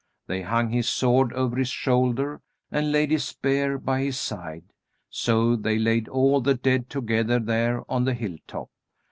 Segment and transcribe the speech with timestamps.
[0.25, 4.63] They hung his sword over his shoulder and laid his spear by his side.
[5.11, 8.71] So they laid all the dead together there on the hill top.